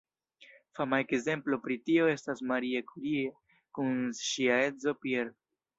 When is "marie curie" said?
2.53-3.29